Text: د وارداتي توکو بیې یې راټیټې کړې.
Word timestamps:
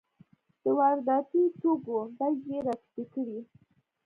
د 0.63 0.65
وارداتي 0.79 1.41
توکو 1.59 1.99
بیې 2.17 2.29
یې 2.49 2.57
راټیټې 2.65 3.03
کړې. 3.13 3.39